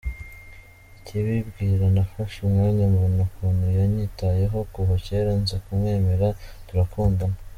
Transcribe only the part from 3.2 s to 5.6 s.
ukuntu yanyitayeho kuva cyera nza